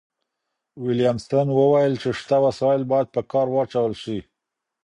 ويلم 0.83 1.17
سن 1.27 1.47
وويل 1.57 1.93
چي 2.01 2.09
شته 2.19 2.37
وسايل 2.45 2.81
بايد 2.91 3.07
په 3.15 3.21
کار 3.31 3.47
واچول 3.51 3.93
سي. 4.03 4.17